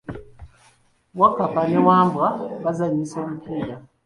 [1.19, 2.27] Wakkapa ne Wambwa
[2.63, 3.75] bazanyisa omupiira.